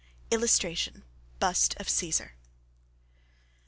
[0.31, 1.03] [Illustration:
[1.37, 2.33] BUST OF CAESAR.